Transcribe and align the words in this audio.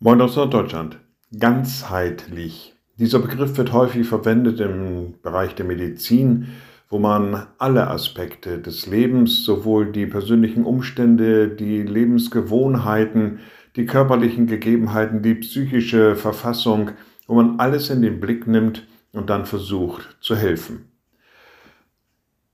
Moin 0.00 0.20
aus 0.20 0.36
Norddeutschland. 0.36 1.00
Ganzheitlich. 1.36 2.72
Dieser 3.00 3.18
Begriff 3.18 3.58
wird 3.58 3.72
häufig 3.72 4.06
verwendet 4.06 4.60
im 4.60 5.14
Bereich 5.22 5.56
der 5.56 5.66
Medizin, 5.66 6.50
wo 6.88 7.00
man 7.00 7.48
alle 7.58 7.88
Aspekte 7.88 8.58
des 8.58 8.86
Lebens, 8.86 9.44
sowohl 9.44 9.90
die 9.90 10.06
persönlichen 10.06 10.62
Umstände, 10.62 11.48
die 11.48 11.82
Lebensgewohnheiten, 11.82 13.40
die 13.74 13.86
körperlichen 13.86 14.46
Gegebenheiten, 14.46 15.20
die 15.20 15.34
psychische 15.34 16.14
Verfassung, 16.14 16.92
wo 17.26 17.34
man 17.34 17.58
alles 17.58 17.90
in 17.90 18.00
den 18.00 18.20
Blick 18.20 18.46
nimmt 18.46 18.86
und 19.12 19.28
dann 19.30 19.46
versucht 19.46 20.16
zu 20.20 20.36
helfen. 20.36 20.92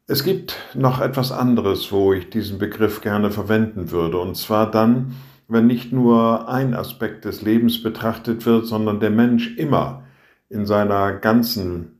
Es 0.06 0.24
gibt 0.24 0.56
noch 0.74 0.98
etwas 0.98 1.30
anderes, 1.30 1.92
wo 1.92 2.14
ich 2.14 2.30
diesen 2.30 2.56
Begriff 2.56 3.02
gerne 3.02 3.30
verwenden 3.30 3.90
würde, 3.90 4.16
und 4.16 4.34
zwar 4.34 4.70
dann, 4.70 5.14
wenn 5.48 5.66
nicht 5.66 5.92
nur 5.92 6.48
ein 6.48 6.74
Aspekt 6.74 7.24
des 7.24 7.42
Lebens 7.42 7.82
betrachtet 7.82 8.46
wird, 8.46 8.66
sondern 8.66 9.00
der 9.00 9.10
Mensch 9.10 9.56
immer 9.56 10.04
in 10.48 10.66
seiner 10.66 11.12
ganzen 11.12 11.98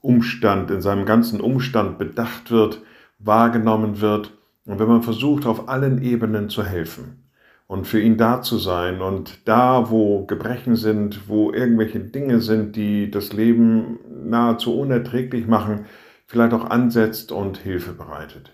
Umstand, 0.00 0.70
in 0.70 0.80
seinem 0.80 1.06
ganzen 1.06 1.40
Umstand 1.40 1.98
bedacht 1.98 2.50
wird, 2.50 2.82
wahrgenommen 3.18 4.00
wird 4.00 4.32
und 4.64 4.78
wenn 4.78 4.88
man 4.88 5.02
versucht, 5.02 5.46
auf 5.46 5.68
allen 5.68 6.02
Ebenen 6.02 6.50
zu 6.50 6.62
helfen 6.62 7.24
und 7.66 7.86
für 7.86 8.00
ihn 8.00 8.16
da 8.16 8.42
zu 8.42 8.58
sein 8.58 9.00
und 9.00 9.48
da, 9.48 9.90
wo 9.90 10.24
Gebrechen 10.26 10.76
sind, 10.76 11.28
wo 11.28 11.52
irgendwelche 11.52 12.00
Dinge 12.00 12.40
sind, 12.40 12.76
die 12.76 13.10
das 13.10 13.32
Leben 13.32 13.98
nahezu 14.28 14.78
unerträglich 14.78 15.46
machen, 15.46 15.86
vielleicht 16.26 16.52
auch 16.52 16.68
ansetzt 16.68 17.32
und 17.32 17.58
Hilfe 17.58 17.92
bereitet. 17.92 18.52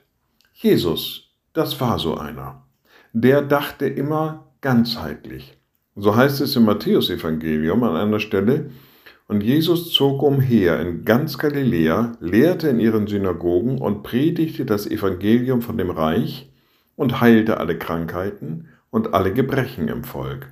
Jesus, 0.53 1.33
das 1.53 1.81
war 1.81 1.99
so 1.99 2.17
einer 2.17 2.64
der 3.15 3.43
dachte 3.43 3.87
immer 3.87 4.53
ganzheitlich. 4.61 5.57
So 5.95 6.17
heißt 6.17 6.41
es 6.41 6.57
im 6.57 6.65
Matthäusevangelium 6.65 7.85
an 7.85 7.97
einer 7.97 8.21
Stelle, 8.21 8.71
und 9.27 9.43
Jesus 9.43 9.91
zog 9.93 10.23
umher 10.23 10.81
in 10.81 11.07
ganz 11.07 11.39
Galiläa, 11.39 12.13
lehrte 12.21 12.69
in 12.69 12.79
ihren 12.79 13.07
Synagogen 13.07 13.79
und 13.79 14.03
predigte 14.03 14.67
das 14.67 14.87
Evangelium 14.87 15.63
von 15.63 15.79
dem 15.79 15.91
Reich 15.91 16.53
und 16.97 17.23
heilte 17.23 17.59
alle 17.59 17.79
Krankheiten 17.79 18.69
und 18.91 19.15
alle 19.15 19.33
Gebrechen 19.33 19.89
im 19.89 20.05
Volk. 20.05 20.49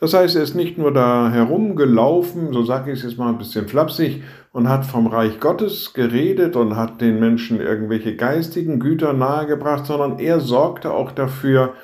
Das 0.00 0.14
heißt, 0.14 0.34
er 0.34 0.42
ist 0.42 0.54
nicht 0.54 0.78
nur 0.78 0.92
da 0.92 1.30
herumgelaufen, 1.30 2.52
so 2.52 2.64
sage 2.64 2.90
ich 2.90 2.98
es 2.98 3.04
jetzt 3.04 3.18
mal 3.18 3.28
ein 3.28 3.38
bisschen 3.38 3.68
flapsig, 3.68 4.22
und 4.52 4.68
hat 4.68 4.84
vom 4.84 5.06
Reich 5.06 5.38
Gottes 5.38 5.92
geredet 5.92 6.56
und 6.56 6.74
hat 6.74 7.00
den 7.00 7.20
Menschen 7.20 7.60
irgendwelche 7.60 8.16
geistigen 8.16 8.80
Güter 8.80 9.12
nahegebracht, 9.12 9.86
sondern 9.86 10.18
er 10.18 10.40
sorgte 10.40 10.92
auch 10.92 11.12
dafür, 11.12 11.74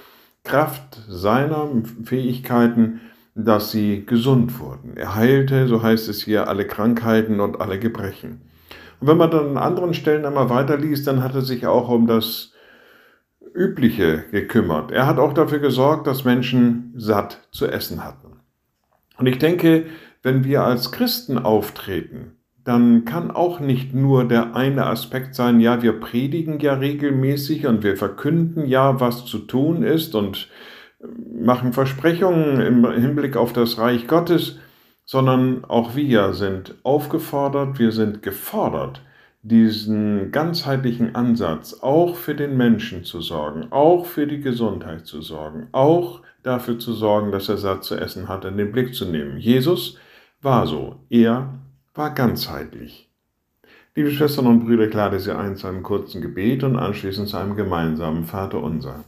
Kraft 0.42 1.02
seiner 1.08 1.68
Fähigkeiten, 2.04 3.00
dass 3.34 3.72
sie 3.72 4.06
gesund 4.06 4.60
wurden. 4.60 4.96
Er 4.96 5.14
heilte, 5.14 5.66
so 5.66 5.82
heißt 5.82 6.08
es 6.08 6.22
hier, 6.22 6.48
alle 6.48 6.66
Krankheiten 6.66 7.40
und 7.40 7.60
alle 7.60 7.78
Gebrechen. 7.78 8.40
Und 9.00 9.08
wenn 9.08 9.16
man 9.16 9.30
dann 9.30 9.50
an 9.50 9.58
anderen 9.58 9.92
Stellen 9.92 10.24
einmal 10.24 10.48
weiterliest, 10.48 11.06
dann 11.06 11.22
hat 11.22 11.34
er 11.34 11.42
sich 11.42 11.66
auch 11.66 11.88
um 11.88 12.06
das 12.06 12.52
Übliche 13.56 14.24
gekümmert. 14.30 14.92
Er 14.92 15.06
hat 15.06 15.18
auch 15.18 15.32
dafür 15.32 15.58
gesorgt, 15.58 16.06
dass 16.06 16.24
Menschen 16.24 16.92
satt 16.94 17.48
zu 17.50 17.66
essen 17.66 18.04
hatten. 18.04 18.40
Und 19.18 19.26
ich 19.26 19.38
denke, 19.38 19.86
wenn 20.22 20.44
wir 20.44 20.62
als 20.62 20.92
Christen 20.92 21.38
auftreten, 21.38 22.32
dann 22.64 23.04
kann 23.04 23.30
auch 23.30 23.60
nicht 23.60 23.94
nur 23.94 24.26
der 24.26 24.56
eine 24.56 24.86
Aspekt 24.86 25.36
sein, 25.36 25.60
ja, 25.60 25.82
wir 25.82 26.00
predigen 26.00 26.58
ja 26.58 26.74
regelmäßig 26.74 27.66
und 27.66 27.84
wir 27.84 27.96
verkünden 27.96 28.66
ja, 28.66 29.00
was 29.00 29.24
zu 29.24 29.38
tun 29.38 29.84
ist 29.84 30.16
und 30.16 30.48
machen 31.32 31.72
Versprechungen 31.72 32.60
im 32.60 32.90
Hinblick 32.90 33.36
auf 33.36 33.52
das 33.52 33.78
Reich 33.78 34.08
Gottes, 34.08 34.58
sondern 35.04 35.64
auch 35.64 35.94
wir 35.94 36.34
sind 36.34 36.74
aufgefordert, 36.82 37.78
wir 37.78 37.92
sind 37.92 38.22
gefordert, 38.22 39.00
diesen 39.48 40.32
ganzheitlichen 40.32 41.14
Ansatz 41.14 41.74
auch 41.80 42.16
für 42.16 42.34
den 42.34 42.56
Menschen 42.56 43.04
zu 43.04 43.20
sorgen, 43.20 43.68
auch 43.70 44.06
für 44.06 44.26
die 44.26 44.40
Gesundheit 44.40 45.06
zu 45.06 45.22
sorgen, 45.22 45.68
auch 45.72 46.22
dafür 46.42 46.78
zu 46.78 46.92
sorgen, 46.92 47.30
dass 47.30 47.48
er 47.48 47.56
satt 47.56 47.84
zu 47.84 47.94
essen 47.94 48.28
hat, 48.28 48.44
in 48.44 48.56
den 48.56 48.72
Blick 48.72 48.94
zu 48.94 49.04
nehmen. 49.04 49.38
Jesus 49.38 49.98
war 50.42 50.66
so. 50.66 50.96
Er 51.10 51.54
war 51.94 52.12
ganzheitlich. 52.12 53.08
Liebe 53.94 54.10
Schwestern 54.10 54.46
und 54.46 54.64
Brüder, 54.64 54.88
ich 54.88 54.94
lade 54.94 55.18
Sie 55.20 55.34
ein 55.34 55.56
zu 55.56 55.68
einem 55.68 55.82
kurzen 55.82 56.20
Gebet 56.20 56.64
und 56.64 56.76
anschließend 56.76 57.28
zu 57.28 57.36
einem 57.36 57.56
gemeinsamen 57.56 58.24
Vater 58.24 58.62
unser. 58.62 59.04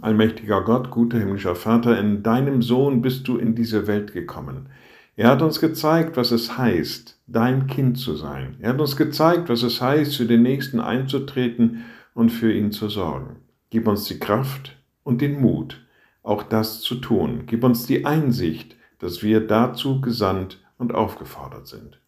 Allmächtiger 0.00 0.62
Gott, 0.62 0.90
guter 0.90 1.18
himmlischer 1.18 1.54
Vater, 1.54 1.98
in 1.98 2.22
deinem 2.22 2.62
Sohn 2.62 3.02
bist 3.02 3.28
du 3.28 3.36
in 3.36 3.54
diese 3.54 3.86
Welt 3.86 4.12
gekommen. 4.12 4.68
Er 5.16 5.30
hat 5.30 5.42
uns 5.42 5.60
gezeigt, 5.60 6.16
was 6.16 6.32
es 6.32 6.58
heißt, 6.58 7.20
dein 7.28 7.68
Kind 7.68 7.98
zu 7.98 8.16
sein. 8.16 8.56
Er 8.60 8.70
hat 8.70 8.80
uns 8.80 8.96
gezeigt, 8.96 9.48
was 9.48 9.62
es 9.62 9.80
heißt, 9.80 10.16
für 10.16 10.26
den 10.26 10.42
Nächsten 10.42 10.80
einzutreten 10.80 11.84
und 12.14 12.30
für 12.30 12.52
ihn 12.52 12.72
zu 12.72 12.88
sorgen. 12.88 13.36
Gib 13.70 13.86
uns 13.86 14.06
die 14.06 14.18
Kraft 14.18 14.76
und 15.04 15.20
den 15.20 15.40
Mut, 15.40 15.86
auch 16.24 16.42
das 16.42 16.80
zu 16.80 16.96
tun. 16.96 17.44
Gib 17.46 17.62
uns 17.62 17.86
die 17.86 18.04
Einsicht, 18.04 18.76
dass 18.98 19.22
wir 19.22 19.46
dazu 19.46 20.00
gesandt 20.00 20.60
und 20.78 20.94
aufgefordert 20.94 21.68
sind. 21.68 22.00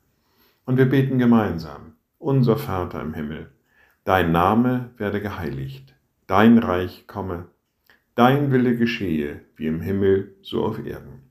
Und 0.64 0.76
wir 0.76 0.86
beten 0.86 1.18
gemeinsam, 1.18 1.92
unser 2.18 2.56
Vater 2.56 3.00
im 3.00 3.14
Himmel, 3.14 3.52
dein 4.02 4.32
Name 4.32 4.90
werde 4.96 5.20
geheiligt, 5.20 5.94
dein 6.26 6.58
Reich 6.58 7.06
komme, 7.06 7.46
dein 8.16 8.50
Wille 8.50 8.76
geschehe, 8.76 9.42
wie 9.54 9.68
im 9.68 9.80
Himmel, 9.80 10.34
so 10.42 10.64
auf 10.64 10.84
Erden. 10.84 11.30